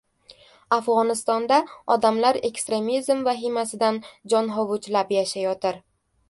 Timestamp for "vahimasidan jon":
3.29-4.51